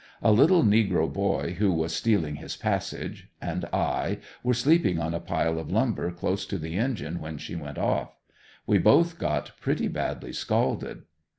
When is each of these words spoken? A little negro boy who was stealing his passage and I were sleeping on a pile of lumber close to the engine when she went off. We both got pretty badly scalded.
A 0.23 0.31
little 0.31 0.63
negro 0.63 1.07
boy 1.13 1.53
who 1.59 1.71
was 1.71 1.93
stealing 1.95 2.37
his 2.37 2.55
passage 2.55 3.29
and 3.39 3.65
I 3.65 4.17
were 4.41 4.55
sleeping 4.55 4.97
on 4.97 5.13
a 5.13 5.19
pile 5.19 5.59
of 5.59 5.69
lumber 5.71 6.09
close 6.09 6.43
to 6.47 6.57
the 6.57 6.75
engine 6.75 7.19
when 7.19 7.37
she 7.37 7.55
went 7.55 7.77
off. 7.77 8.17
We 8.65 8.79
both 8.79 9.19
got 9.19 9.51
pretty 9.61 9.87
badly 9.87 10.33
scalded. 10.33 11.03